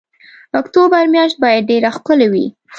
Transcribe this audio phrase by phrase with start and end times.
[0.59, 2.45] اکتوبر میاشت باید ډېره ښکلې وي.